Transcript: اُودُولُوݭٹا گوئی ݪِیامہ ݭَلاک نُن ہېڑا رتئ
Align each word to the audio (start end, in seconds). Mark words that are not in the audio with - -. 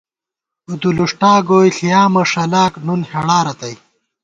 اُودُولُوݭٹا 0.67 1.33
گوئی 1.47 1.69
ݪِیامہ 1.75 2.23
ݭَلاک 2.31 2.73
نُن 2.85 3.01
ہېڑا 3.09 3.39
رتئ 3.45 3.75